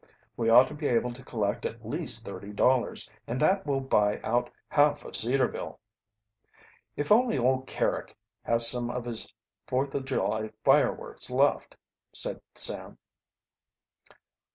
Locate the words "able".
0.87-1.13